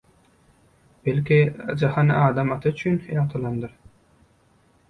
Belki, 1.05 1.53
jahan 1.83 2.09
Adam 2.23 2.51
ata 2.57 2.73
üçin 2.75 2.99
ýagtylandyr?! 3.19 3.77